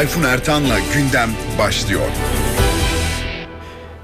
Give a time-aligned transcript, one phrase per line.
[0.00, 2.08] Tayfun Ertan'la gündem başlıyor.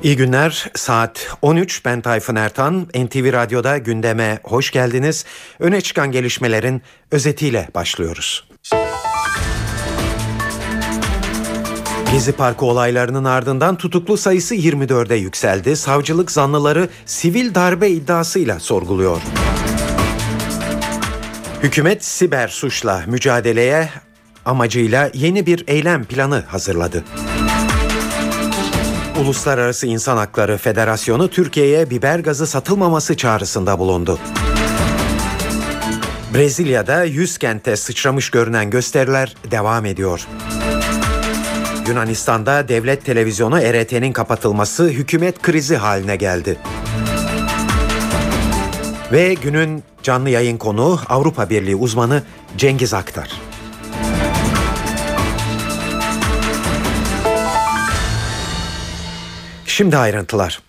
[0.03, 0.71] İyi günler.
[0.75, 1.85] Saat 13.
[1.85, 2.83] Ben Tayfun Ertan.
[2.83, 5.25] NTV Radyo'da gündeme hoş geldiniz.
[5.59, 8.49] Öne çıkan gelişmelerin özetiyle başlıyoruz.
[12.13, 15.77] Gezi Parkı olaylarının ardından tutuklu sayısı 24'e yükseldi.
[15.77, 19.21] Savcılık zanlıları sivil darbe iddiasıyla sorguluyor.
[21.63, 23.89] Hükümet siber suçla mücadeleye
[24.47, 27.05] amacıyla yeni bir eylem planı hazırladı.
[29.21, 34.19] Uluslararası İnsan Hakları Federasyonu Türkiye'ye biber gazı satılmaması çağrısında bulundu.
[36.35, 40.27] Brezilya'da 100 kente sıçramış görünen gösteriler devam ediyor.
[41.89, 46.57] Yunanistan'da devlet televizyonu ERT'nin kapatılması hükümet krizi haline geldi.
[49.13, 52.23] Ve günün canlı yayın konuğu Avrupa Birliği uzmanı
[52.57, 53.46] Cengiz Aktar.
[59.77, 60.63] Şimdi ayrıntılar.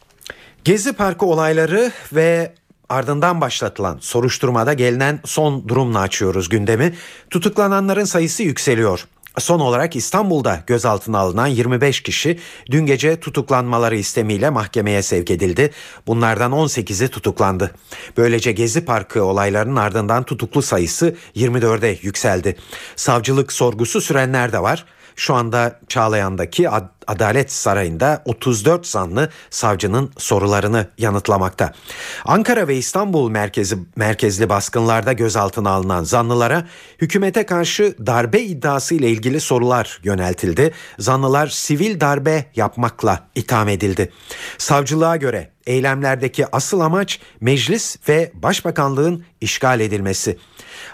[0.64, 2.54] Gezi Parkı olayları ve
[2.90, 6.96] ardından başlatılan soruşturmada gelinen son durumla açıyoruz gündemi.
[7.30, 9.08] Tutuklananların sayısı yükseliyor.
[9.38, 12.40] Son olarak İstanbul'da gözaltına alınan 25 kişi
[12.72, 15.72] dün gece tutuklanmaları istemiyle mahkemeye sevk edildi.
[16.08, 17.72] Bunlardan 18'i tutuklandı.
[18.18, 22.56] Böylece Gezi Parkı olaylarının ardından tutuklu sayısı 24'e yükseldi.
[22.96, 24.86] Savcılık sorgusu sürenler de var.
[25.20, 26.70] Şu anda Çağlayan'daki
[27.08, 31.74] Adalet Sarayı'nda 34 zanlı savcının sorularını yanıtlamakta.
[32.26, 36.68] Ankara ve İstanbul merkezi merkezli baskınlarda gözaltına alınan zanlılara
[37.02, 40.74] hükümete karşı darbe iddiası ile ilgili sorular yöneltildi.
[41.00, 44.12] Zanlılar sivil darbe yapmakla itham edildi.
[44.58, 50.38] Savcılığa göre eylemlerdeki asıl amaç meclis ve başbakanlığın işgal edilmesi.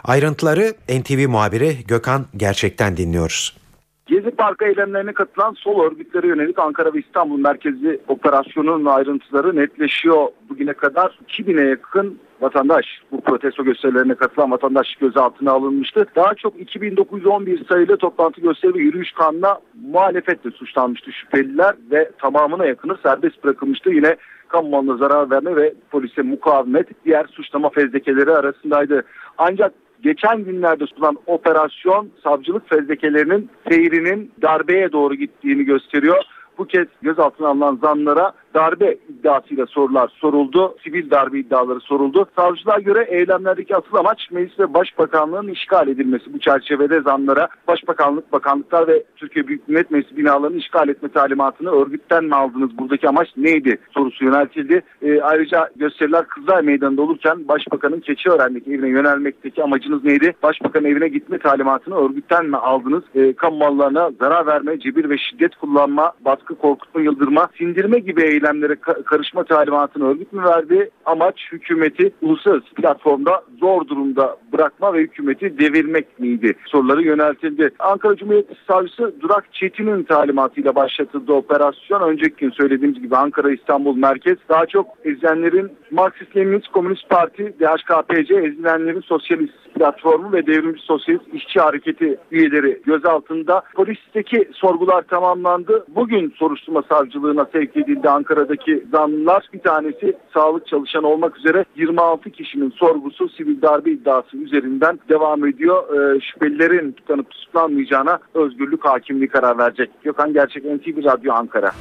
[0.03, 3.62] Ayrıntıları NTV muhabiri Gökhan Gerçek'ten dinliyoruz.
[4.05, 10.27] Gezi Parkı eylemlerine katılan sol örgütlere yönelik Ankara ve İstanbul merkezli operasyonun ayrıntıları netleşiyor.
[10.49, 16.05] Bugüne kadar 2000'e yakın vatandaş bu protesto gösterilerine katılan vatandaş gözaltına alınmıştı.
[16.15, 22.97] Daha çok 2911 sayılı toplantı gösteri ve yürüyüş kanuna muhalefetle suçlanmıştı şüpheliler ve tamamına yakını
[23.03, 23.89] serbest bırakılmıştı.
[23.89, 24.15] Yine
[24.47, 29.03] kamu malına zarar verme ve polise mukavemet diğer suçlama fezlekeleri arasındaydı.
[29.37, 36.23] Ancak geçen günlerde sunulan operasyon savcılık fezlekelerinin seyrinin darbeye doğru gittiğini gösteriyor.
[36.57, 40.75] Bu kez gözaltına alınan zanlara darbe iddiasıyla sorular soruldu.
[40.83, 42.25] Sivil darbe iddiaları soruldu.
[42.35, 46.33] Savcılığa göre eylemlerdeki asıl amaç meclis ve başbakanlığın işgal edilmesi.
[46.33, 52.23] Bu çerçevede zanlara başbakanlık, bakanlıklar ve Türkiye Büyük Millet Meclisi binalarını işgal etme talimatını örgütten
[52.23, 52.77] mi aldınız?
[52.77, 53.77] Buradaki amaç neydi?
[53.91, 54.81] Sorusu yöneltildi.
[55.01, 60.33] E, ayrıca gösteriler Kızılay Meydanı'nda olurken başbakanın Keçiören'deki evine yönelmekteki amacınız neydi?
[60.43, 63.03] Başbakan evine gitme talimatını örgütten mi aldınız?
[63.15, 68.42] E, kamu mallarına zarar verme, cebir ve şiddet kullanma, baskı, korkutma, yıldırma, sindirme gibi eylemler
[68.43, 70.89] eylemlere karışma talimatını örgüt mü verdi?
[71.05, 76.53] Amaç hükümeti uluslararası platformda zor durumda bırakma ve hükümeti devirmek miydi?
[76.65, 77.69] Soruları yöneltildi.
[77.79, 82.01] Ankara Cumhuriyet Savcısı Durak Çetin'in talimatıyla başlatıldı operasyon.
[82.01, 88.35] Önceki gün söylediğimiz gibi Ankara İstanbul merkez daha çok ezilenlerin Marksist Leninist Komünist Parti, DHKPC,
[88.35, 93.61] ezilenlerin sosyalist platformu ve devrimci sosyalist işçi hareketi üyeleri gözaltında.
[93.75, 95.85] Polisteki sorgular tamamlandı.
[95.87, 99.49] Bugün soruşturma savcılığına sevk edildi Ankara'daki zanlılar.
[99.53, 105.83] Bir tanesi sağlık çalışanı olmak üzere 26 kişinin sorgusu sivil darbe iddiası üzerinden devam ediyor.
[106.15, 109.89] Ee, şüphelilerin tutanıp tutuklanmayacağına özgürlük hakimliği karar verecek.
[110.03, 111.71] Gökhan Gerçek NTV Radyo Ankara.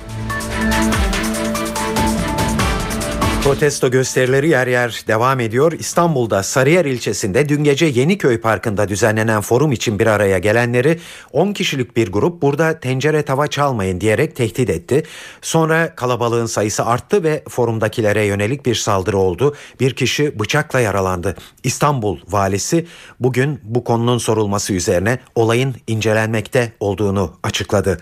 [3.44, 5.72] Protesto gösterileri yer yer devam ediyor.
[5.72, 11.00] İstanbul'da Sarıyer ilçesinde dün gece Yeniköy Parkı'nda düzenlenen forum için bir araya gelenleri
[11.32, 15.02] 10 kişilik bir grup burada tencere tava çalmayın diyerek tehdit etti.
[15.40, 19.54] Sonra kalabalığın sayısı arttı ve forumdakilere yönelik bir saldırı oldu.
[19.80, 21.36] Bir kişi bıçakla yaralandı.
[21.64, 22.86] İstanbul valisi
[23.20, 27.98] bugün bu konunun sorulması üzerine olayın incelenmekte olduğunu açıkladı.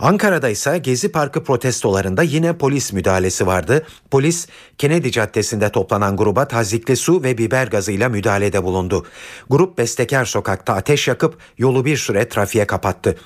[0.00, 3.86] Ankara'da ise Gezi Parkı protestolarında yine polis müdahalesi vardı.
[4.10, 4.46] Polis
[4.84, 9.06] Kennedy Caddesi'nde toplanan gruba tazikli su ve biber gazıyla müdahalede bulundu.
[9.50, 13.16] Grup Bestekar Sokak'ta ateş yakıp yolu bir süre trafiğe kapattı.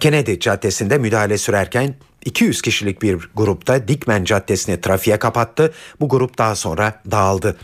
[0.00, 5.72] Kennedy Caddesi'nde müdahale sürerken 200 kişilik bir grupta Dikmen Caddesi'ni trafiğe kapattı.
[6.00, 7.56] Bu grup daha sonra dağıldı.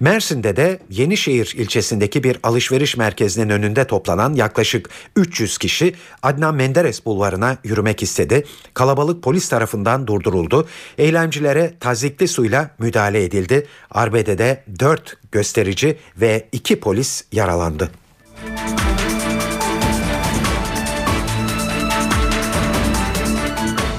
[0.00, 7.56] Mersin'de de Yenişehir ilçesindeki bir alışveriş merkezinin önünde toplanan yaklaşık 300 kişi Adnan Menderes bulvarına
[7.64, 8.44] yürümek istedi.
[8.74, 10.68] Kalabalık polis tarafından durduruldu.
[10.98, 13.66] Eylemcilere tazikli suyla müdahale edildi.
[13.90, 17.90] Arbede'de 4 gösterici ve 2 polis yaralandı.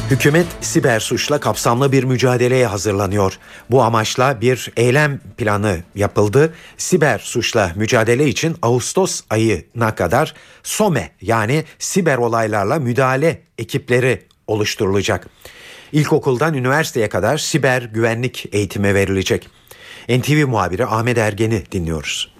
[0.09, 3.39] Hükümet siber suçla kapsamlı bir mücadeleye hazırlanıyor.
[3.71, 6.53] Bu amaçla bir eylem planı yapıldı.
[6.77, 10.33] Siber suçla mücadele için Ağustos ayına kadar
[10.63, 15.27] SOME yani siber olaylarla müdahale ekipleri oluşturulacak.
[15.91, 19.49] İlkokuldan üniversiteye kadar siber güvenlik eğitimi verilecek.
[20.09, 22.38] NTV muhabiri Ahmet Ergen'i dinliyoruz.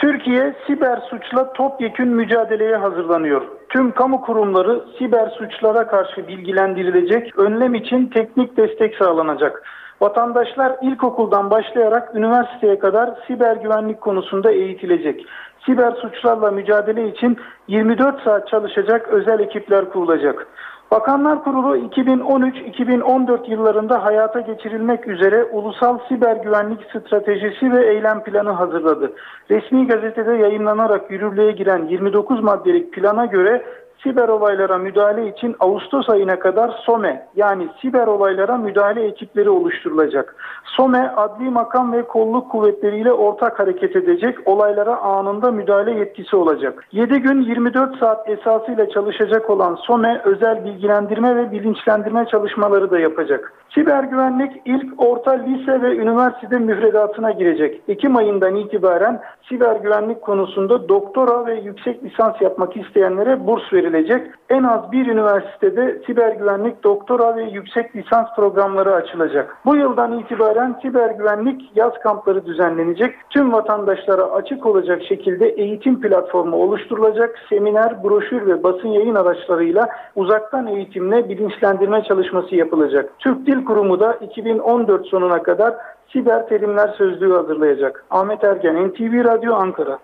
[0.00, 3.42] Türkiye siber suçla topyekün mücadeleye hazırlanıyor.
[3.68, 9.62] Tüm kamu kurumları siber suçlara karşı bilgilendirilecek, önlem için teknik destek sağlanacak.
[10.00, 15.26] Vatandaşlar ilkokuldan başlayarak üniversiteye kadar siber güvenlik konusunda eğitilecek.
[15.66, 17.38] Siber suçlarla mücadele için
[17.68, 20.46] 24 saat çalışacak özel ekipler kurulacak.
[20.90, 29.12] Bakanlar Kurulu 2013-2014 yıllarında hayata geçirilmek üzere Ulusal Siber Güvenlik Stratejisi ve Eylem Planı hazırladı.
[29.50, 33.62] Resmi gazetede yayınlanarak yürürlüğe giren 29 maddelik plana göre
[34.02, 40.36] siber olaylara müdahale için Ağustos ayına kadar SOME yani siber olaylara müdahale ekipleri oluşturulacak.
[40.64, 46.84] SOME adli makam ve kolluk kuvvetleriyle ortak hareket edecek, olaylara anında müdahale yetkisi olacak.
[46.92, 53.52] 7 gün 24 saat esasıyla çalışacak olan SOME özel bilgilendirme ve bilinçlendirme çalışmaları da yapacak.
[53.74, 57.82] Siber güvenlik ilk orta lise ve üniversite müfredatına girecek.
[57.88, 64.26] Ekim ayından itibaren siber güvenlik konusunda doktora ve yüksek lisans yapmak isteyenlere burs verilecek.
[64.48, 69.56] En az bir üniversitede siber güvenlik doktora ve yüksek lisans programları açılacak.
[69.64, 73.14] Bu yıldan itibaren siber güvenlik yaz kampları düzenlenecek.
[73.30, 77.38] Tüm vatandaşlara açık olacak şekilde eğitim platformu oluşturulacak.
[77.48, 83.10] Seminer, broşür ve basın yayın araçlarıyla uzaktan eğitimle bilinçlendirme çalışması yapılacak.
[83.18, 85.74] Türk Dil Kurumu da 2014 sonuna kadar
[86.12, 88.04] siber terimler sözlüğü hazırlayacak.
[88.10, 89.98] Ahmet Ergen, NTV Radyo Ankara.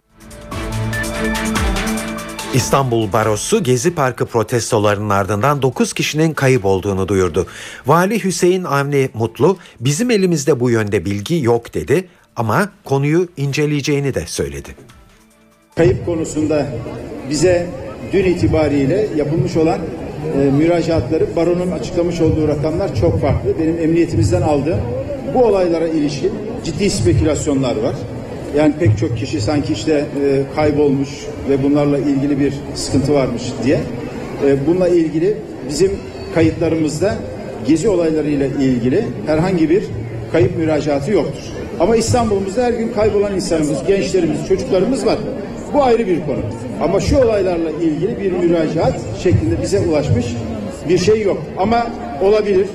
[2.54, 7.46] İstanbul Barosu Gezi Parkı protestolarının ardından 9 kişinin kayıp olduğunu duyurdu.
[7.86, 14.20] Vali Hüseyin Avni Mutlu bizim elimizde bu yönde bilgi yok dedi ama konuyu inceleyeceğini de
[14.26, 14.68] söyledi.
[15.76, 16.66] Kayıp konusunda
[17.30, 17.66] bize
[18.12, 19.78] dün itibariyle yapılmış olan
[20.42, 23.50] e, müracaatları baronun açıklamış olduğu rakamlar çok farklı.
[23.60, 24.80] Benim emniyetimizden aldığım
[25.34, 26.32] bu olaylara ilişkin
[26.64, 27.94] ciddi spekülasyonlar var.
[28.56, 31.08] Yani pek çok kişi sanki işte e, kaybolmuş
[31.50, 33.78] ve bunlarla ilgili bir sıkıntı varmış diye.
[34.46, 35.36] E, bununla ilgili
[35.68, 35.90] bizim
[36.34, 37.14] kayıtlarımızda
[37.66, 39.84] gezi olaylarıyla ilgili herhangi bir
[40.32, 41.42] kayıp müracaatı yoktur.
[41.80, 45.18] Ama İstanbul'umuzda her gün kaybolan insanımız, gençlerimiz, çocuklarımız var.
[45.74, 46.38] Bu ayrı bir konu.
[46.82, 50.26] Ama şu olaylarla ilgili bir müracaat şeklinde bize ulaşmış
[50.88, 51.42] bir şey yok.
[51.58, 51.86] Ama
[52.22, 52.66] olabilir.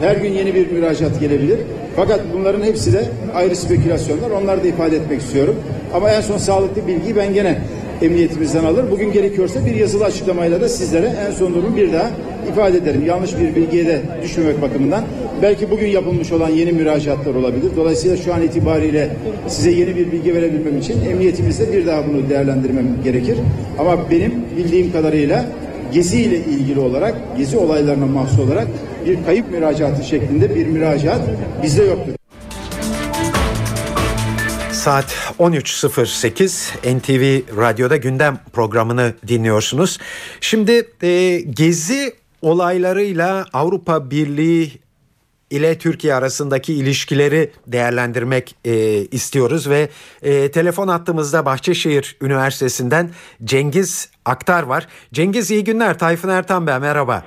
[0.00, 1.58] Her gün yeni bir müracaat gelebilir.
[1.96, 3.04] Fakat bunların hepsi de
[3.34, 4.30] ayrı spekülasyonlar.
[4.30, 5.56] Onları da ifade etmek istiyorum.
[5.94, 7.58] Ama en son sağlıklı bilgiyi ben gene
[8.02, 8.90] emniyetimizden alır.
[8.90, 12.10] Bugün gerekiyorsa bir yazılı açıklamayla da sizlere en son durumu bir daha
[12.52, 13.06] ifade ederim.
[13.06, 15.04] Yanlış bir bilgiye de düşmemek bakımından.
[15.44, 17.70] Belki bugün yapılmış olan yeni müracaatlar olabilir.
[17.76, 19.16] Dolayısıyla şu an itibariyle
[19.48, 23.36] size yeni bir bilgi verebilmem için emniyetimizde bir daha bunu değerlendirmem gerekir.
[23.78, 25.46] Ama benim bildiğim kadarıyla
[25.92, 28.68] Gezi ile ilgili olarak, Gezi olaylarına mahsus olarak
[29.06, 31.20] bir kayıp müracaatı şeklinde bir müracaat
[31.62, 32.12] bizde yoktur.
[34.72, 39.98] Saat 13.08 NTV Radyo'da gündem programını dinliyorsunuz.
[40.40, 44.83] Şimdi e, Gezi olaylarıyla Avrupa Birliği
[45.50, 49.88] ile Türkiye arasındaki ilişkileri değerlendirmek e, istiyoruz ve
[50.22, 53.08] e, telefon attığımızda Bahçeşehir Üniversitesi'nden
[53.44, 54.86] Cengiz Aktar var.
[55.12, 55.98] Cengiz iyi günler.
[55.98, 57.24] Tayfun Ertan Bey merhaba.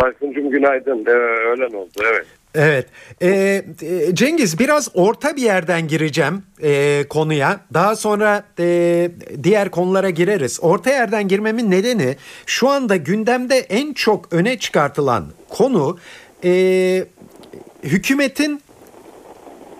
[0.00, 1.06] Tayfun'cum günaydın.
[1.06, 2.26] Ee, öğlen oldu evet.
[2.54, 2.86] Evet.
[3.22, 3.62] Ee,
[4.12, 7.60] Cengiz biraz orta bir yerden gireceğim e, konuya.
[7.74, 9.10] Daha sonra e,
[9.42, 10.58] diğer konulara gireriz.
[10.62, 12.16] Orta yerden girmemin nedeni
[12.46, 15.98] şu anda gündemde en çok öne çıkartılan konu
[16.44, 16.50] e,
[17.82, 18.60] hükümetin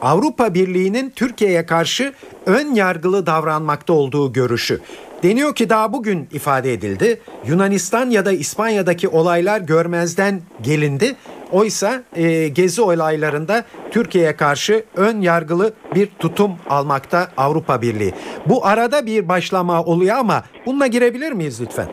[0.02, 2.12] Avrupa Birliği'nin Türkiye'ye karşı
[2.46, 4.80] ön yargılı davranmakta olduğu görüşü.
[5.22, 7.20] Deniyor ki daha bugün ifade edildi.
[7.46, 11.16] Yunanistan ya da İspanya'daki olaylar görmezden gelindi.
[11.52, 18.14] Oysa e, gezi olaylarında Türkiye'ye karşı ön yargılı bir tutum almakta Avrupa Birliği.
[18.46, 21.88] Bu arada bir başlama oluyor ama bununla girebilir miyiz lütfen?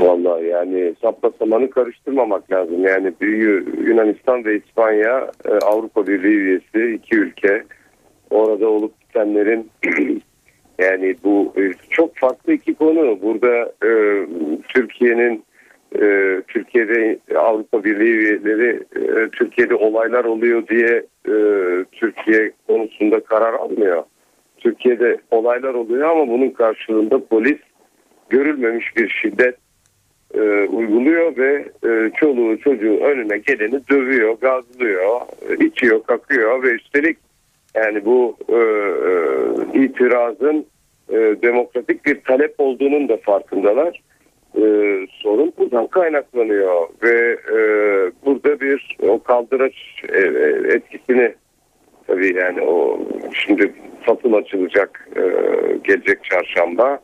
[0.00, 2.84] Vallahi yani sapla samanı karıştırmamak lazım.
[2.84, 7.64] Yani büyüğü Yunanistan ve İspanya e, Avrupa Birliği üyesi iki ülke.
[8.30, 9.70] Orada olup bitenlerin
[10.78, 13.22] yani bu e, çok farklı iki konu.
[13.22, 13.90] Burada e,
[14.68, 15.44] Türkiye'nin
[16.00, 21.34] e, Türkiye'de Avrupa Birliği üyeleri e, Türkiye'de olaylar oluyor diye e,
[21.92, 24.04] Türkiye konusunda karar almıyor.
[24.58, 27.58] Türkiye'de olaylar oluyor ama bunun karşılığında polis
[28.30, 29.56] görülmemiş bir şiddet
[30.36, 37.18] e, uyguluyor ve e, çoluğu çocuğu önüne geleni dövüyor, gazlıyor, e, içiyor, kakıyor ve üstelik
[37.74, 40.66] yani bu e, e, itirazın
[41.08, 44.02] e, demokratik bir talep olduğunun da farkındalar.
[44.56, 44.62] E,
[45.10, 47.58] sorun buradan kaynaklanıyor ve e,
[48.26, 49.74] burada bir o kaldıraç
[50.08, 51.34] e, e, etkisini
[52.06, 53.00] tabii yani o
[53.32, 53.72] şimdi
[54.06, 55.22] satıl açılacak e,
[55.84, 57.00] gelecek çarşamba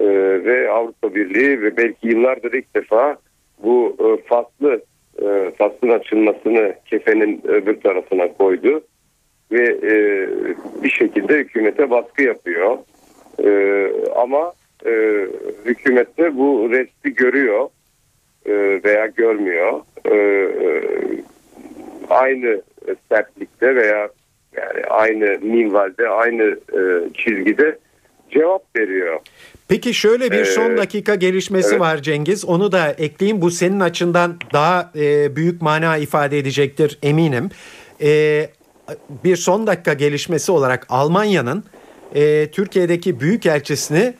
[0.00, 0.06] e,
[0.44, 3.16] ve Avrupa Birliği ve belki yıllardır ilk defa
[3.62, 4.82] bu e, faslı
[5.22, 8.82] e, faslın açılmasını kefenin öbür tarafına koydu
[9.52, 9.94] ve e,
[10.82, 12.78] bir şekilde hükümete baskı yapıyor.
[13.44, 14.52] E, ama
[14.86, 15.26] e,
[15.64, 17.68] hükümet de bu resti görüyor
[18.46, 19.80] e, veya görmüyor.
[22.10, 22.62] Aynı
[23.08, 24.08] sertlikte veya
[24.56, 26.58] yani aynı minvalde, aynı
[27.14, 27.78] çizgide
[28.30, 29.20] cevap veriyor.
[29.70, 31.80] Peki şöyle bir son Ee, dakika gelişmesi evet.
[31.80, 32.44] var Cengiz.
[32.44, 33.42] Onu da ekleyeyim.
[33.42, 37.50] Bu senin açından daha e, büyük mana ifade edecektir eminim.
[38.02, 38.50] E,
[39.24, 41.64] bir son dakika gelişmesi olarak Almanya'nın
[42.14, 44.14] e, Türkiye'deki büyükelçisini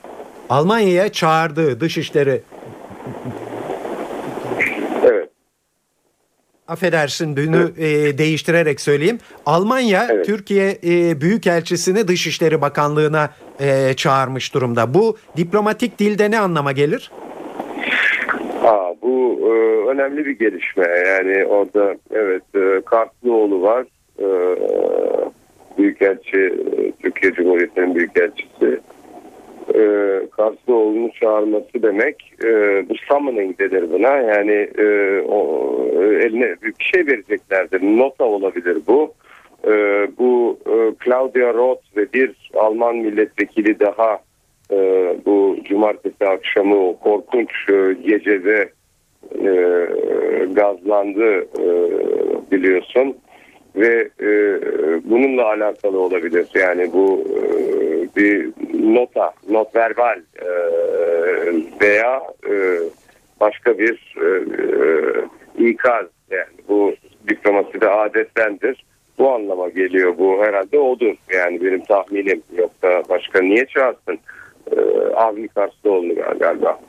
[0.49, 2.43] Almanya'ya çağırdığı Dışişleri
[5.05, 5.31] Evet.
[6.71, 9.19] Affedersin dünü e, değiştirerek söyleyeyim.
[9.47, 10.27] Almanya Evet.
[10.27, 14.95] Türkiye e, Büyükelçisini Dışişleri Bakanlığı'na e, çağırmış durumda.
[14.95, 17.11] Bu diplomatik dilde ne anlama gelir?
[18.65, 19.51] Aa, bu e,
[19.91, 20.87] önemli bir gelişme.
[21.07, 23.87] Yani orada evet e, Kartlıoğlu var.
[24.19, 24.27] E,
[25.79, 26.55] Büyükelçi,
[27.03, 28.81] Türkiye Cumhuriyeti'nin Büyükelçisi.
[29.75, 29.83] E,
[30.37, 32.49] Kartlıoğlu'nu çağırması demek e,
[32.89, 34.17] bu summoning denir buna.
[34.17, 35.69] Yani e, o,
[36.03, 37.83] e, eline bir şey vereceklerdir.
[37.83, 39.13] Nota olabilir bu.
[39.67, 39.73] E,
[40.19, 44.19] bu e, Claudia Roth ve bir Alman milletvekili daha
[44.73, 44.77] e,
[45.27, 48.71] bu cumartesi akşamı o korkunç e, gecede
[49.45, 49.53] e,
[50.53, 51.67] gazlandı e,
[52.51, 53.17] biliyorsun
[53.77, 54.31] ve e,
[55.11, 57.41] bununla alakalı olabilir yani bu e,
[58.17, 58.49] bir
[58.83, 60.49] nota not verbal e,
[61.81, 62.81] veya e,
[63.41, 66.07] başka bir e, e, ikaz.
[66.31, 66.95] Yani bu
[67.29, 68.85] diplomaside adettendir.
[69.19, 71.15] Bu anlama geliyor bu herhalde odur.
[71.35, 72.43] Yani benim tahminim.
[72.57, 74.19] Yoksa başka niye çağırsın?
[74.77, 74.81] E,
[75.15, 76.81] Avni Karslıoğlu galiba.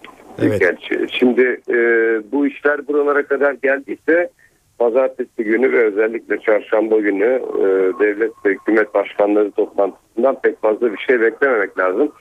[0.41, 0.77] Evet.
[1.11, 1.75] Şimdi e,
[2.31, 4.29] bu işler buralara kadar geldiyse
[4.81, 7.63] pazartesi günü ve özellikle çarşamba günü e,
[7.99, 12.11] devlet ve hükümet başkanları toplantısından pek fazla bir şey beklememek lazım.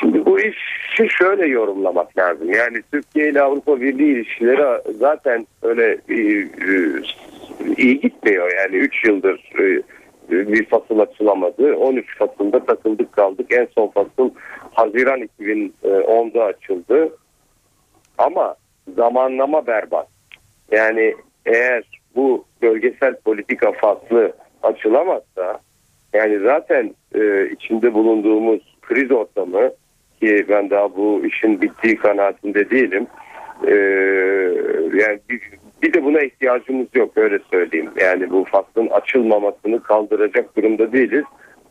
[0.00, 2.52] Şimdi bu işi şöyle yorumlamak lazım.
[2.52, 6.46] Yani Türkiye ile Avrupa Birliği ilişkileri zaten öyle e, e,
[7.76, 8.52] iyi gitmiyor.
[8.56, 9.82] Yani 3 yıldır e,
[10.30, 11.76] bir fasıl açılamadı.
[11.76, 13.46] 13 Kasım'da takıldık kaldık.
[13.50, 14.30] En son fasıl
[14.72, 17.16] Haziran 2010'da açıldı.
[18.18, 18.54] Ama
[18.96, 20.08] zamanlama berbat.
[20.70, 21.14] Yani
[21.46, 21.84] eğer
[22.16, 24.32] bu bölgesel politika faslı
[24.62, 25.60] açılamazsa
[26.12, 29.70] yani zaten e, içinde bulunduğumuz kriz ortamı
[30.20, 33.06] ki ben daha bu işin bittiği kanaatinde değilim.
[33.66, 33.74] E,
[35.00, 35.40] yani bir,
[35.82, 37.90] bir de buna ihtiyacımız yok öyle söyleyeyim.
[38.00, 41.24] Yani bu faslın açılmamasını kaldıracak durumda değiliz.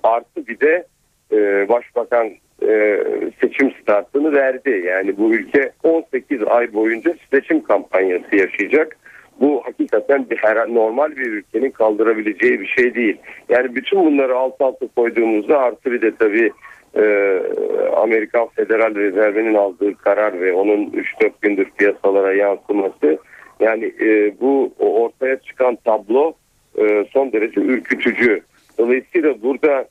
[0.03, 0.87] Artı bir de
[1.31, 2.29] e, başbakan
[2.67, 3.03] e,
[3.41, 4.83] seçim startını verdi.
[4.87, 8.97] Yani bu ülke 18 ay boyunca seçim kampanyası yaşayacak.
[9.39, 13.17] Bu hakikaten bir her, normal bir ülkenin kaldırabileceği bir şey değil.
[13.49, 16.51] Yani bütün bunları alt alta koyduğumuzda artı bir de tabii
[16.95, 17.03] e,
[17.95, 23.17] Amerikan Federal Rezervi'nin aldığı karar ve onun 3-4 gündür piyasalara yansıması
[23.59, 26.33] yani e, bu ortaya çıkan tablo
[26.77, 28.41] e, son derece ürkütücü.
[28.77, 29.85] Dolayısıyla burada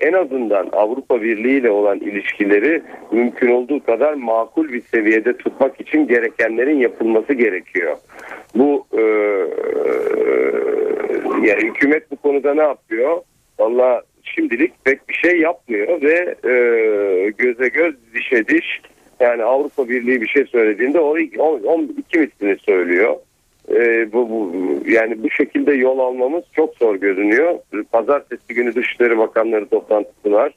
[0.00, 2.82] en azından Avrupa Birliği ile olan ilişkileri
[3.12, 7.96] mümkün olduğu kadar makul bir seviyede tutmak için gerekenlerin yapılması gerekiyor.
[8.54, 9.02] Bu e,
[11.46, 13.22] yani hükümet bu konuda ne yapıyor?
[13.58, 16.54] Valla şimdilik pek bir şey yapmıyor ve e,
[17.38, 18.80] göze göz dişe diş
[19.20, 23.16] yani Avrupa Birliği bir şey söylediğinde o, o, o iki mislini söylüyor.
[23.70, 24.52] E, bu, bu
[24.90, 27.58] yani bu şekilde yol almamız çok zor görünüyor.
[27.92, 30.54] Pazartesi günü Dışişleri Bakanları toplantısı var.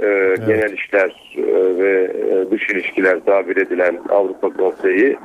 [0.00, 5.16] E, Genel İşler e, ve e, Dış İlişkiler tabir edilen Avrupa Konseyi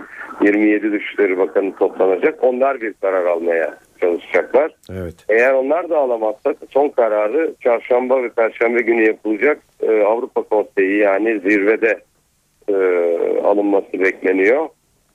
[0.42, 2.44] 27 Dışişleri Bakanı toplanacak.
[2.44, 4.72] Onlar bir karar almaya çalışacaklar.
[4.92, 5.16] Evet.
[5.30, 11.40] Eğer onlar da alamazsa son kararı çarşamba ve perşembe günü yapılacak e, Avrupa Konseyi yani
[11.40, 12.00] zirvede
[12.68, 12.74] e,
[13.44, 14.70] alınması bekleniyor.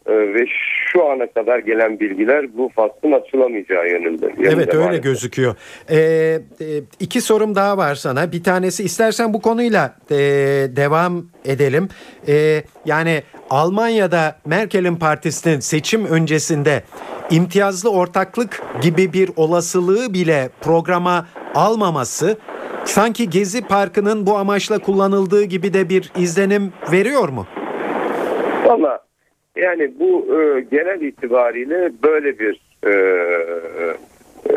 [0.08, 0.46] E, ve
[0.92, 4.34] şu ana kadar gelen bilgiler bu faslın açılamayacağı yönünde.
[4.40, 5.04] Evet öyle maalesef.
[5.04, 5.54] gözüküyor.
[5.90, 6.66] Ee, e,
[7.00, 8.32] iki sorum daha var sana.
[8.32, 10.16] Bir tanesi istersen bu konuyla e,
[10.76, 11.88] devam edelim.
[12.28, 16.82] E, yani Almanya'da Merkel'in partisinin seçim öncesinde
[17.30, 22.38] imtiyazlı ortaklık gibi bir olasılığı bile programa almaması
[22.84, 27.46] sanki Gezi Parkı'nın bu amaçla kullanıldığı gibi de bir izlenim veriyor mu?
[29.58, 32.92] Yani bu e, genel itibariyle böyle bir e,
[34.50, 34.56] e,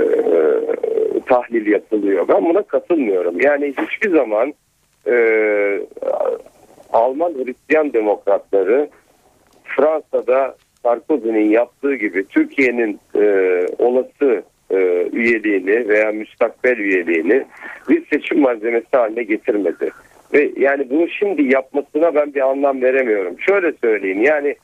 [1.25, 2.27] tahlil yapılıyor.
[2.27, 3.41] Ben buna katılmıyorum.
[3.41, 4.53] Yani hiçbir zaman
[5.07, 5.15] e,
[6.93, 8.89] Alman Hristiyan demokratları
[9.63, 17.45] Fransa'da Sarkozy'nin yaptığı gibi Türkiye'nin e, olası e, üyeliğini veya müstakbel üyeliğini
[17.89, 19.91] bir seçim malzemesi haline getirmedi.
[20.33, 23.35] Ve yani bunu şimdi yapmasına ben bir anlam veremiyorum.
[23.39, 24.55] Şöyle söyleyeyim yani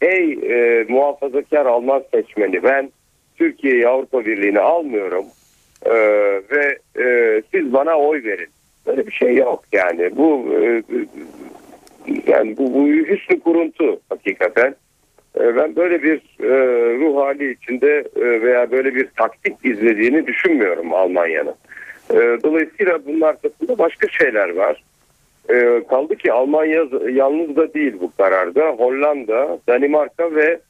[0.00, 2.90] ey e, muhafazakar Alman seçmeni ben
[3.36, 5.24] Türkiye'yi Avrupa Birliği'ne almıyorum
[5.86, 5.94] e,
[6.50, 8.48] ve e, siz bana oy verin.
[8.86, 10.82] Böyle bir şey yok yani bu e,
[12.26, 14.74] yani bu, bu hüsnü kuruntu hakikaten.
[15.40, 16.48] E, Ben böyle bir e,
[16.98, 21.54] ruh hali içinde e, veya böyle bir taktik izlediğini düşünmüyorum Almanya'nın.
[22.10, 24.82] E, dolayısıyla bunun arkasında başka şeyler var.
[25.48, 28.66] E, kaldı ki Almanya yalnız da değil bu kararda.
[28.70, 30.60] Hollanda, Danimarka ve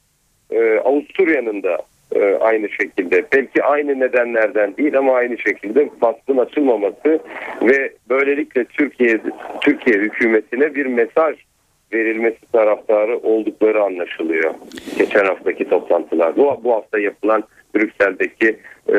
[0.51, 1.79] e, Avusturya'nın da
[2.15, 3.25] e, aynı şekilde.
[3.33, 7.21] Belki aynı nedenlerden değil ama aynı şekilde faslın açılmaması
[7.63, 9.21] ve böylelikle Türkiye
[9.61, 11.37] Türkiye hükümetine bir mesaj
[11.93, 14.55] verilmesi taraftarı oldukları anlaşılıyor.
[14.99, 16.37] Geçen haftaki toplantılar.
[16.37, 18.59] Bu, bu hafta yapılan Brüksel'deki
[18.89, 18.95] e,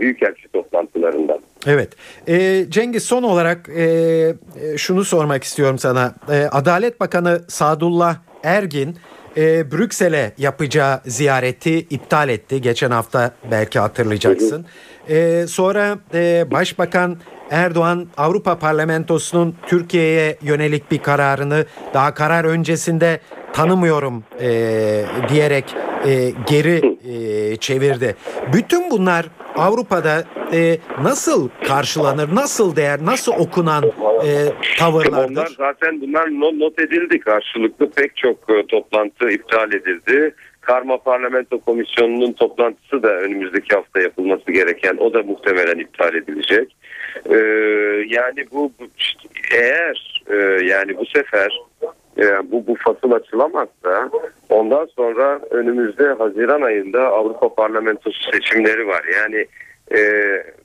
[0.00, 1.38] büyükelçi toplantılarından.
[1.66, 1.88] Evet.
[2.28, 4.34] Ee, Cengiz son olarak e, e,
[4.76, 6.14] şunu sormak istiyorum sana.
[6.30, 8.96] E, Adalet Bakanı Sadullah Ergin
[9.36, 12.60] e, Brüksel'e yapacağı ziyareti iptal etti.
[12.60, 14.66] Geçen hafta belki hatırlayacaksın.
[15.08, 17.16] E, sonra e, Başbakan
[17.50, 23.20] Erdoğan Avrupa Parlamentosu'nun Türkiye'ye yönelik bir kararını daha karar öncesinde
[23.52, 24.50] tanımıyorum e,
[25.28, 25.64] diyerek
[26.06, 28.16] e, geri e, çevirdi.
[28.52, 35.56] Bütün bunlar Avrupa'da e, nasıl karşılanır, nasıl değer, nasıl okunan e, Onlar tavırlardır?
[35.58, 36.26] zaten bunlar
[36.60, 40.34] not, edildi karşılıklı pek çok e, toplantı iptal edildi.
[40.60, 46.76] Karma Parlamento Komisyonu'nun toplantısı da önümüzdeki hafta yapılması gereken o da muhtemelen iptal edilecek.
[47.30, 47.36] Ee,
[48.08, 48.72] yani bu,
[49.54, 51.60] eğer e, yani bu sefer
[52.18, 54.10] e, bu bu fasıl açılamazsa
[54.50, 59.04] ondan sonra önümüzde Haziran ayında Avrupa Parlamentosu seçimleri var.
[59.16, 59.46] Yani
[59.98, 60.02] e,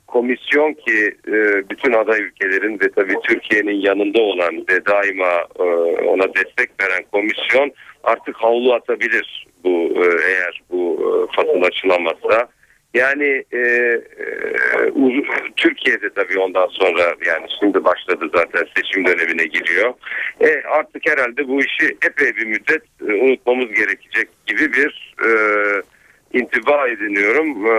[0.07, 5.63] komisyon ki e, bütün aday ülkelerin ve tabii Türkiye'nin yanında olan ve daima e,
[6.07, 7.71] ona destek veren komisyon
[8.03, 12.47] artık havlu atabilir bu e, eğer bu e, fasıl açılamazsa.
[12.93, 14.01] Yani e, e,
[15.57, 19.93] Türkiye'de tabii ondan sonra yani şimdi başladı zaten seçim dönemine giriyor.
[20.41, 25.29] E, artık herhalde bu işi epey bir müddet e, unutmamız gerekecek gibi bir e,
[26.33, 27.67] intiba ediniyorum.
[27.67, 27.71] E,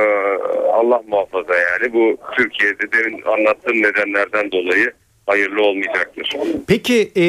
[0.72, 4.92] Allah muhafaza yani bu Türkiye'de demin anlattığım nedenlerden dolayı
[5.26, 6.30] hayırlı olmayacaktır.
[6.66, 7.26] Peki e,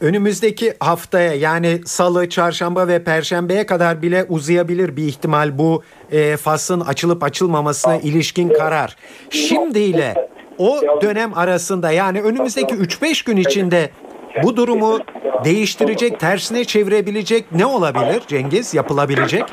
[0.00, 6.80] önümüzdeki haftaya yani salı, çarşamba ve perşembeye kadar bile uzayabilir bir ihtimal bu e, faslın
[6.80, 8.96] açılıp açılmamasına ilişkin karar.
[9.30, 10.28] Şimdiyle
[10.58, 13.90] o dönem arasında yani önümüzdeki 3-5 gün içinde
[14.42, 14.98] bu durumu
[15.44, 19.44] değiştirecek, tersine çevirebilecek ne olabilir Cengiz yapılabilecek?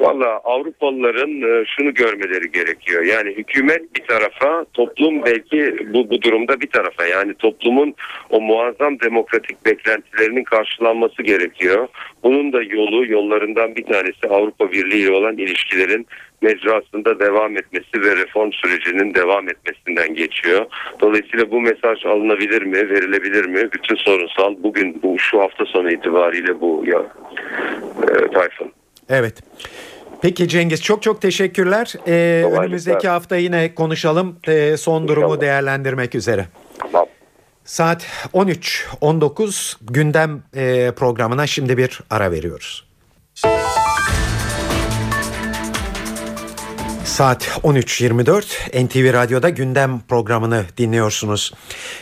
[0.00, 3.02] Valla Avrupalıların e, şunu görmeleri gerekiyor.
[3.02, 7.06] Yani hükümet bir tarafa, toplum belki bu, bu durumda bir tarafa.
[7.06, 7.94] Yani toplumun
[8.30, 11.88] o muazzam demokratik beklentilerinin karşılanması gerekiyor.
[12.22, 16.06] Bunun da yolu, yollarından bir tanesi Avrupa Birliği ile olan ilişkilerin
[16.42, 20.66] mecrasında devam etmesi ve reform sürecinin devam etmesinden geçiyor.
[21.00, 23.68] Dolayısıyla bu mesaj alınabilir mi, verilebilir mi?
[23.72, 27.02] Bütün sorunsal bugün bu şu hafta sonu itibariyle bu ya
[28.02, 28.79] e, Tayfun.
[29.10, 29.34] Evet.
[30.22, 31.94] Peki Cengiz çok çok teşekkürler.
[32.06, 34.36] Ee, önümüzdeki hafta yine konuşalım.
[34.48, 35.40] Ee, son durumu İnşallah.
[35.40, 36.46] değerlendirmek üzere.
[36.78, 37.06] Tamam.
[37.64, 42.84] Saat 13.19 gündem e, programına şimdi bir ara veriyoruz.
[47.10, 51.52] Saat 13.24 NTV Radyo'da gündem programını dinliyorsunuz.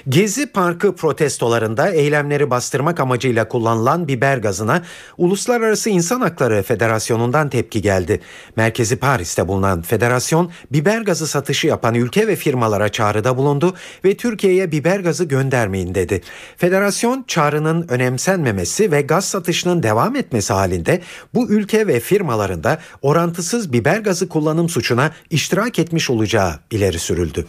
[0.09, 4.83] Gezi Parkı protestolarında eylemleri bastırmak amacıyla kullanılan biber gazına
[5.19, 8.21] Uluslararası İnsan Hakları Federasyonu'ndan tepki geldi.
[8.57, 14.73] Merkezi Paris'te bulunan federasyon biber gazı satışı yapan ülke ve firmalara çağrıda bulundu ve Türkiye'ye
[14.73, 16.21] biber gazı göndermeyin dedi.
[16.57, 21.01] Federasyon çağrının önemsenmemesi ve gaz satışının devam etmesi halinde
[21.35, 27.47] bu ülke ve firmalarında orantısız biber gazı kullanım suçuna iştirak etmiş olacağı ileri sürüldü.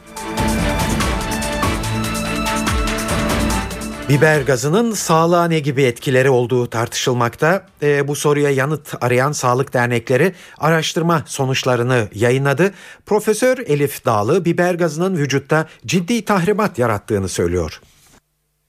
[4.10, 7.66] Biber gazının sağlığa ne gibi etkileri olduğu tartışılmakta.
[7.82, 12.74] E, bu soruya yanıt arayan sağlık dernekleri araştırma sonuçlarını yayınladı.
[13.06, 17.82] Profesör Elif Dağlı biber gazının vücutta ciddi tahribat yarattığını söylüyor.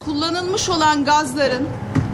[0.00, 1.68] Kullanılmış olan gazların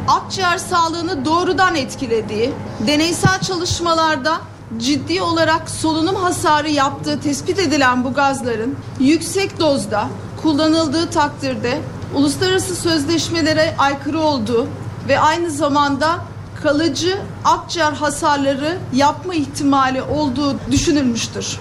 [0.08, 2.52] akciğer sağlığını doğrudan etkilediği,
[2.86, 4.40] deneysel çalışmalarda
[4.78, 10.08] ciddi olarak solunum hasarı yaptığı tespit edilen bu gazların yüksek dozda
[10.42, 11.80] kullanıldığı takdirde
[12.14, 14.66] uluslararası sözleşmelere aykırı olduğu
[15.08, 16.18] ve aynı zamanda
[16.62, 21.58] kalıcı akciğer hasarları yapma ihtimali olduğu düşünülmüştür.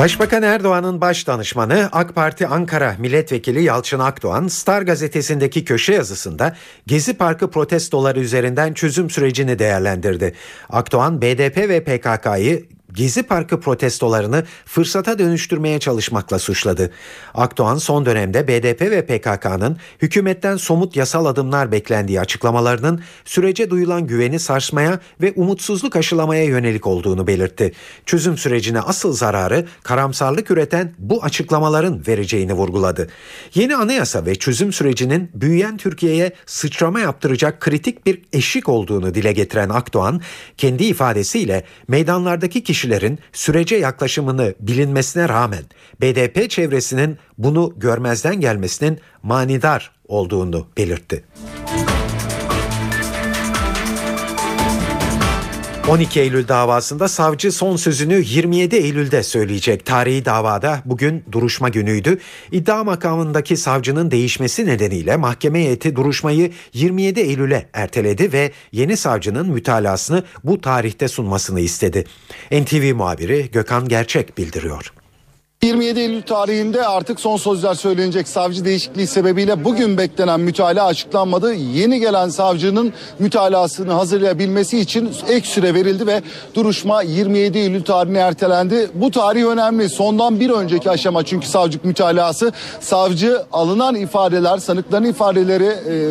[0.00, 7.14] Başbakan Erdoğan'ın baş danışmanı AK Parti Ankara Milletvekili Yalçın Akdoğan Star gazetesindeki köşe yazısında Gezi
[7.14, 10.34] Parkı protestoları üzerinden çözüm sürecini değerlendirdi.
[10.70, 16.90] Akdoğan BDP ve PKK'yı Gezi Parkı protestolarını fırsata dönüştürmeye çalışmakla suçladı.
[17.34, 24.38] Akdoğan son dönemde BDP ve PKK'nın hükümetten somut yasal adımlar beklendiği açıklamalarının sürece duyulan güveni
[24.38, 27.72] sarsmaya ve umutsuzluk aşılamaya yönelik olduğunu belirtti.
[28.06, 33.08] Çözüm sürecine asıl zararı karamsarlık üreten bu açıklamaların vereceğini vurguladı.
[33.54, 39.68] Yeni anayasa ve çözüm sürecinin büyüyen Türkiye'ye sıçrama yaptıracak kritik bir eşik olduğunu dile getiren
[39.68, 40.20] Akdoğan,
[40.56, 45.64] kendi ifadesiyle meydanlardaki kişi kişilerin sürece yaklaşımını bilinmesine rağmen
[46.00, 51.24] BDP çevresinin bunu görmezden gelmesinin manidar olduğunu belirtti.
[55.90, 59.86] 12 Eylül davasında savcı son sözünü 27 Eylül'de söyleyecek.
[59.86, 62.18] Tarihi davada bugün duruşma günüydü.
[62.52, 70.24] İddia makamındaki savcının değişmesi nedeniyle mahkeme heyeti duruşmayı 27 Eylül'e erteledi ve yeni savcının mütalasını
[70.44, 72.04] bu tarihte sunmasını istedi.
[72.52, 74.92] NTV muhabiri Gökhan Gerçek bildiriyor.
[75.64, 81.54] 27 Eylül tarihinde artık son sözler söylenecek savcı değişikliği sebebiyle bugün beklenen mütalaa açıklanmadı.
[81.54, 86.22] Yeni gelen savcının mütalasını hazırlayabilmesi için ek süre verildi ve
[86.54, 88.90] duruşma 27 Eylül tarihine ertelendi.
[88.94, 89.88] Bu tarih önemli.
[89.88, 92.52] Sondan bir önceki aşama çünkü savcılık mütalası.
[92.80, 95.64] Savcı alınan ifadeler, sanıkların ifadeleri,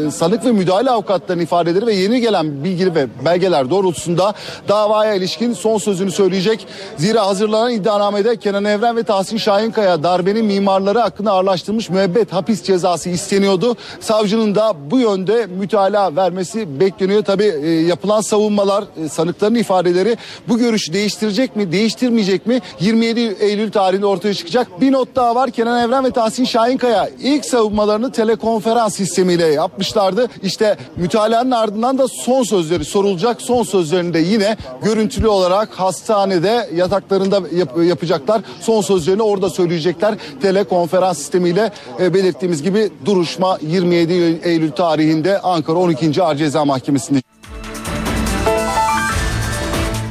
[0.08, 4.34] e, sanık ve müdahale avukatlarının ifadeleri ve yeni gelen bilgi ve belgeler doğrultusunda
[4.68, 6.68] davaya ilişkin son sözünü söyleyecek.
[6.98, 13.10] Zira hazırlanan iddianamede Kenan Evren ve Tahsin Şahinkaya darbenin mimarları hakkında ağırlaştırılmış müebbet hapis cezası
[13.10, 13.76] isteniyordu.
[14.00, 17.24] Savcının da bu yönde mütalaa vermesi bekleniyor.
[17.24, 22.62] Tabi e, yapılan savunmalar, e, sanıkların ifadeleri bu görüşü değiştirecek mi, değiştirmeyecek mi?
[22.80, 24.82] 27 Eylül tarihinde ortaya çıkacak.
[24.82, 25.52] Bir not daha var.
[25.52, 30.28] Kenan Evren ve Tahsin Şahinkaya ilk savunmalarını telekonferans sistemiyle yapmışlardı.
[30.44, 33.42] İşte mütalaanın ardından da son sözleri sorulacak.
[33.42, 38.42] Son sözlerini de yine görüntülü olarak hastanede yataklarında yap- yapacaklar.
[38.62, 40.16] Son sözlerini orada söyleyecekler.
[40.42, 46.24] Telekonferans sistemiyle e, belirttiğimiz gibi duruşma 27 Eylül tarihinde Ankara 12.
[46.24, 47.29] Ağır Ceza Mahkemesi'nde.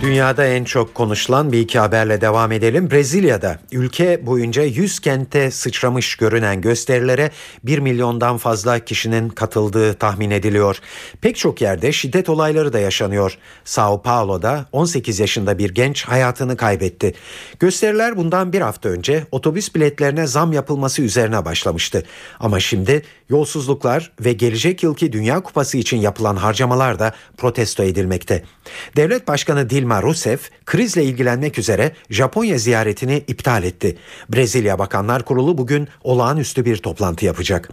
[0.09, 2.91] Dünyada en çok konuşulan bir iki haberle devam edelim.
[2.91, 7.31] Brezilya'da ülke boyunca 100 kente sıçramış görünen gösterilere
[7.65, 10.79] 1 milyondan fazla kişinin katıldığı tahmin ediliyor.
[11.21, 13.39] Pek çok yerde şiddet olayları da yaşanıyor.
[13.65, 17.15] Sao Paulo'da 18 yaşında bir genç hayatını kaybetti.
[17.59, 22.05] Gösteriler bundan bir hafta önce otobüs biletlerine zam yapılması üzerine başlamıştı.
[22.41, 28.45] Ama şimdi yolsuzluklar ve gelecek yılki Dünya Kupası için yapılan harcamalar da protesto edilmekte.
[28.97, 33.99] Devlet Başkanı Dilma Rousseff krizle ilgilenmek üzere Japonya ziyaretini iptal etti.
[34.29, 37.71] Brezilya Bakanlar Kurulu bugün olağanüstü bir toplantı yapacak.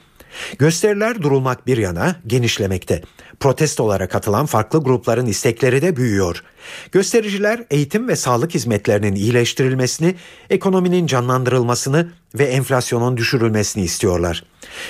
[0.60, 3.02] Gösteriler durulmak bir yana genişlemekte.
[3.40, 6.44] Protestolara katılan farklı grupların istekleri de büyüyor.
[6.92, 10.16] Göstericiler eğitim ve sağlık hizmetlerinin iyileştirilmesini,
[10.50, 14.44] ekonominin canlandırılmasını ve enflasyonun düşürülmesini istiyorlar.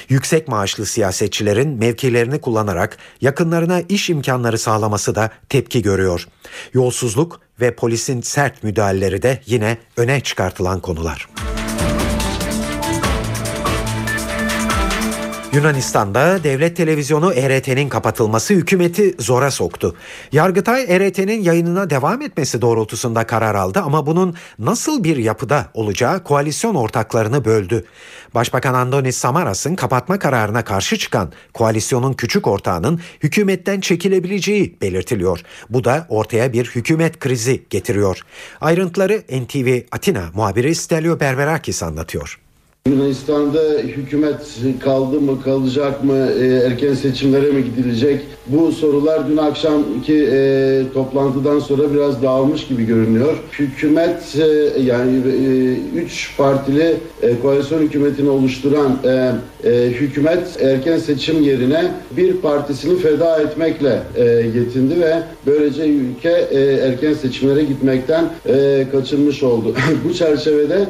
[0.09, 6.27] Yüksek maaşlı siyasetçilerin mevkilerini kullanarak yakınlarına iş imkanları sağlaması da tepki görüyor.
[6.73, 11.27] Yolsuzluk ve polisin sert müdahaleleri de yine öne çıkartılan konular.
[15.55, 19.95] Yunanistan'da devlet televizyonu ERT'nin kapatılması hükümeti zora soktu.
[20.31, 26.75] Yargıtay ERT'nin yayınına devam etmesi doğrultusunda karar aldı ama bunun nasıl bir yapıda olacağı koalisyon
[26.75, 27.85] ortaklarını böldü.
[28.33, 35.41] Başbakan Andonis Samaras'ın kapatma kararına karşı çıkan koalisyonun küçük ortağının hükümetten çekilebileceği belirtiliyor.
[35.69, 38.19] Bu da ortaya bir hükümet krizi getiriyor.
[38.61, 42.44] Ayrıntıları NTV Atina muhabiri Stelio Berberakis anlatıyor.
[42.89, 50.29] Yunanistan'da hükümet kaldı mı kalacak mı e, erken seçimlere mi gidilecek bu sorular dün akşamki
[50.31, 53.37] e, toplantıdan sonra biraz dağılmış gibi görünüyor.
[53.59, 54.45] Hükümet e,
[54.81, 59.31] yani e, üç partili e, koalisyon hükümetini oluşturan e,
[59.69, 64.23] e, hükümet erken seçim yerine bir partisini feda etmekle e,
[64.59, 69.73] yetindi ve böylece ülke e, erken seçimlere gitmekten e, kaçınmış oldu.
[70.09, 70.85] bu çerçevede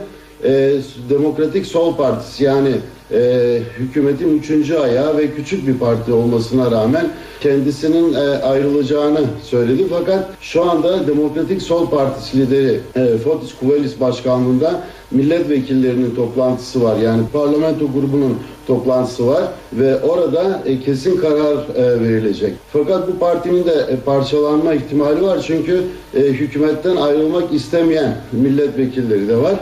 [0.45, 0.73] e,
[1.09, 2.71] Demokratik Sol Partisi yani
[3.11, 7.09] e, hükümetin üçüncü ayağı ve küçük bir parti olmasına rağmen
[7.41, 9.85] kendisinin e, ayrılacağını söyledi.
[9.89, 14.81] Fakat şu anda Demokratik Sol Partisi lideri e, Fotis Kuvelis başkanlığında
[15.11, 16.97] milletvekillerinin toplantısı var.
[16.97, 22.53] Yani parlamento grubunun toplantısı var ve orada e, kesin karar e, verilecek.
[22.73, 29.55] Fakat bu partinin de e, parçalanma ihtimali var çünkü hükümetten ayrılmak istemeyen milletvekilleri de var.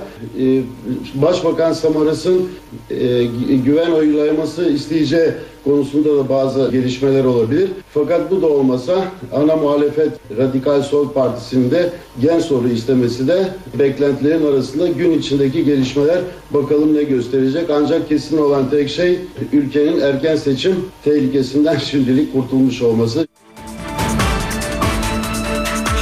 [1.16, 2.50] Başbakan Samaras'ın
[3.66, 5.32] güven oylaması isteyeceği
[5.64, 7.70] konusunda da bazı gelişmeler olabilir.
[7.94, 11.90] Fakat bu da olmasa ana muhalefet Radikal Sol Partisi'nin de
[12.22, 13.48] gen soru istemesi de
[13.80, 16.22] beklentilerin arasında gün içindeki gelişmeler
[16.52, 17.70] bakalım ne gösterecek.
[17.70, 19.20] Ancak kesin olan tek şey
[19.54, 23.28] ülkenin erken seçim tehlikesinden şimdilik kurtulmuş olması.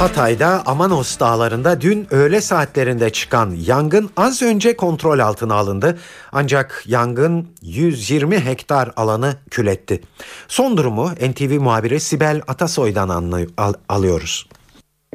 [0.02, 5.98] Hatay'da Amanos dağlarında dün öğle saatlerinde çıkan yangın az önce kontrol altına alındı.
[6.32, 10.00] Ancak yangın 120 hektar alanı kületti.
[10.48, 13.08] Son durumu NTV muhabiri Sibel Atasoy'dan
[13.56, 14.46] al- alıyoruz.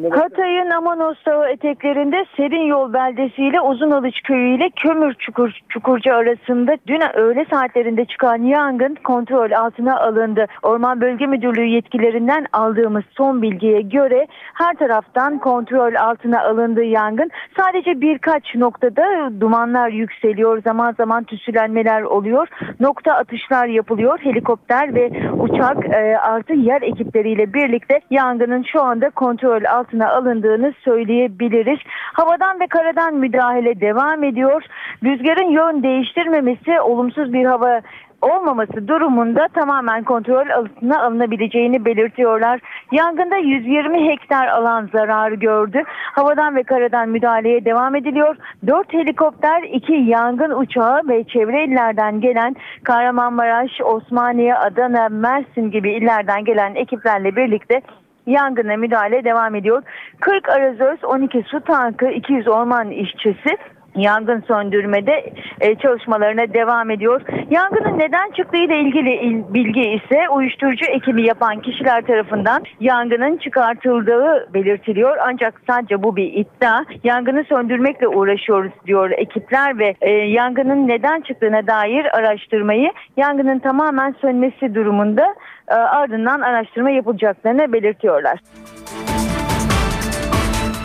[0.04, 6.78] Hatay'ın Amanos Dağı eteklerinde Serin Yol beldesi ile Uzunalış köyü ile Kömür Çukur, Çukurca arasında
[6.88, 10.46] dün öğle saatlerinde çıkan yangın kontrol altına alındı.
[10.64, 17.32] Orman Bölge Müdürlüğü yetkilerinden aldığımız son bilgiye göre her taraftan kontrol altına alındı yangın.
[17.58, 20.62] Sadece birkaç noktada dumanlar yükseliyor.
[20.64, 22.48] Zaman zaman tüsülenmeler oluyor.
[22.80, 24.20] Nokta atışlar yapılıyor.
[24.20, 31.80] Helikopter ve uçak e, artı yer ekipleriyle birlikte yangının şu anda kontrol altına alındığını söyleyebiliriz.
[32.14, 34.64] Havadan ve karadan müdahale devam ediyor.
[35.04, 37.82] Rüzgarın yön değiştirmemesi olumsuz bir hava
[38.22, 42.60] olmaması durumunda tamamen kontrol altına alınabileceğini belirtiyorlar.
[42.92, 45.84] Yangında 120 hektar alan zarar gördü.
[45.88, 48.36] Havadan ve karadan müdahaleye devam ediliyor.
[48.68, 56.46] 4 helikopter, 2 yangın uçağı ve çevre illerden gelen Kahramanmaraş, Osmaniye, Adana, Mersin gibi illerden
[56.46, 57.82] gelen ekiplerle birlikte
[58.28, 59.84] yangına müdahale devam ediyor.
[60.20, 63.58] 40 arazöz, 12 su tankı, 200 orman işçisi
[63.98, 67.22] yangın söndürmede e, çalışmalarına devam ediyor.
[67.50, 74.54] Yangının neden çıktığı ile ilgili il, bilgi ise uyuşturucu ekimi yapan kişiler tarafından yangının çıkartıldığı
[74.54, 75.18] belirtiliyor.
[75.22, 76.84] Ancak sadece bu bir iddia.
[77.04, 84.76] Yangını söndürmekle uğraşıyoruz diyor ekipler ve e, yangının neden çıktığına dair araştırmayı yangının tamamen sönmesi
[84.76, 85.36] durumunda
[85.74, 88.40] ardından araştırma yapılacaklarını belirtiyorlar.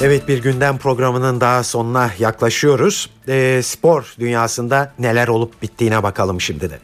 [0.04, 3.10] Evet bir gündem programının daha sonuna yaklaşıyoruz.
[3.28, 6.78] Ee, spor dünyasında neler olup bittiğine bakalım şimdi de.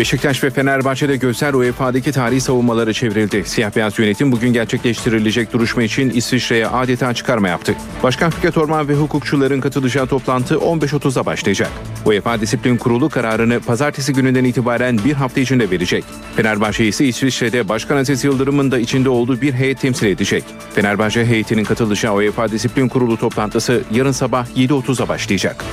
[0.00, 3.44] Beşiktaş ve Fenerbahçe'de gözler UEFA'daki tarihi savunmaları çevrildi.
[3.44, 7.74] Siyah beyaz yönetim bugün gerçekleştirilecek duruşma için İsviçre'ye adeta çıkarma yaptı.
[8.02, 11.70] Başkan Fikret Orman ve hukukçuların katılacağı toplantı 15.30'da başlayacak.
[12.04, 16.04] UEFA Disiplin Kurulu kararını pazartesi gününden itibaren bir hafta içinde verecek.
[16.36, 20.44] Fenerbahçe ise İsviçre'de Başkan Aziz Yıldırım'ın da içinde olduğu bir heyet temsil edecek.
[20.74, 25.64] Fenerbahçe heyetinin katılacağı UEFA Disiplin Kurulu toplantısı yarın sabah 7.30'da başlayacak.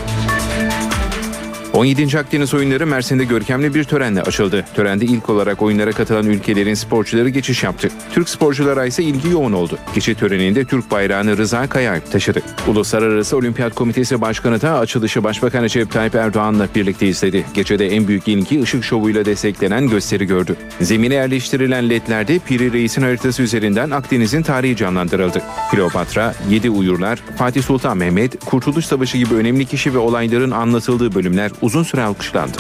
[1.77, 2.19] 17.
[2.19, 4.65] Akdeniz oyunları Mersin'de görkemli bir törenle açıldı.
[4.75, 7.89] Törende ilk olarak oyunlara katılan ülkelerin sporcuları geçiş yaptı.
[8.13, 9.77] Türk sporculara ise ilgi yoğun oldu.
[9.95, 12.41] Geçit töreninde Türk bayrağını Rıza Kayalp taşıdı.
[12.67, 17.45] Uluslararası Olimpiyat Komitesi Başkanı da açılışı Başbakan Recep Tayyip Erdoğan'la birlikte izledi.
[17.53, 20.55] Gecede en büyük ilgi ışık şovuyla desteklenen gösteri gördü.
[20.81, 25.41] Zemine yerleştirilen ledlerde Piri Reis'in haritası üzerinden Akdeniz'in tarihi canlandırıldı.
[25.71, 31.51] Kleopatra, Yedi Uyurlar, Fatih Sultan Mehmet, Kurtuluş Savaşı gibi önemli kişi ve olayların anlatıldığı bölümler
[31.67, 32.57] uzun süre alkışlandı.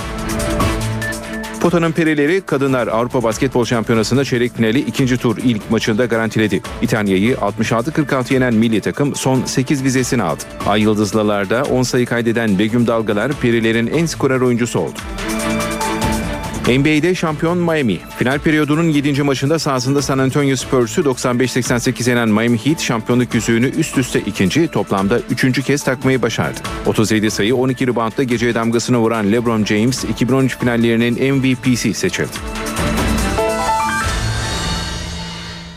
[1.61, 6.61] Potanın perileri kadınlar Avrupa Basketbol Şampiyonası'nda çeyrek finali ikinci tur ilk maçında garantiledi.
[6.81, 10.43] İtalya'yı 66-46 yenen milli takım son 8 vizesini aldı.
[10.67, 14.99] Ay Yıldızlılar'da 10 sayı kaydeden Begüm Dalgalar perilerin en skorer oyuncusu oldu.
[16.67, 17.97] NBA'de şampiyon Miami.
[18.17, 19.23] Final periyodunun 7.
[19.23, 25.19] maçında sahasında San Antonio Spurs'u 95-88 yenen Miami Heat şampiyonluk yüzüğünü üst üste ikinci toplamda
[25.19, 26.59] üçüncü kez takmayı başardı.
[26.85, 32.37] 37 sayı 12 reboundla geceye damgasını vuran LeBron James 2013 finallerinin MVP'si seçildi.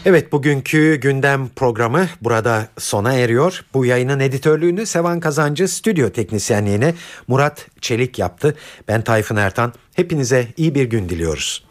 [0.04, 3.64] Evet bugünkü gündem programı burada sona eriyor.
[3.74, 6.94] Bu yayının editörlüğünü Sevan Kazancı stüdyo teknisyenliğine
[7.28, 8.56] Murat Çelik yaptı.
[8.88, 9.72] Ben Tayfun Ertan.
[9.94, 11.64] Hepinize iyi bir gün diliyoruz.